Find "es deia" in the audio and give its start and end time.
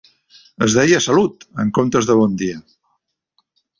0.67-1.01